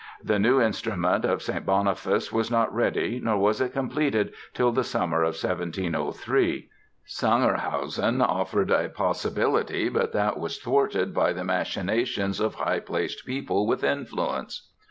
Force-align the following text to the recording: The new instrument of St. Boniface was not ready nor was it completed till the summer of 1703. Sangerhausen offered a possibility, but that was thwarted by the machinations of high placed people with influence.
The 0.23 0.39
new 0.39 0.59
instrument 0.59 1.25
of 1.25 1.43
St. 1.43 1.63
Boniface 1.63 2.31
was 2.31 2.49
not 2.49 2.73
ready 2.73 3.19
nor 3.23 3.37
was 3.37 3.61
it 3.61 3.71
completed 3.71 4.33
till 4.51 4.71
the 4.71 4.83
summer 4.83 5.21
of 5.21 5.35
1703. 5.37 6.67
Sangerhausen 7.05 8.19
offered 8.27 8.71
a 8.71 8.89
possibility, 8.89 9.89
but 9.89 10.11
that 10.13 10.39
was 10.39 10.57
thwarted 10.57 11.13
by 11.13 11.33
the 11.33 11.43
machinations 11.43 12.39
of 12.39 12.55
high 12.55 12.79
placed 12.79 13.27
people 13.27 13.67
with 13.67 13.83
influence. 13.83 14.69